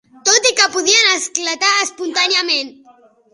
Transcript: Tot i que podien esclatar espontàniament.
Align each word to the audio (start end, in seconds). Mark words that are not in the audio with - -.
Tot 0.27 0.45
i 0.51 0.53
que 0.59 0.69
podien 0.75 1.11
esclatar 1.17 1.69
espontàniament. 1.83 2.75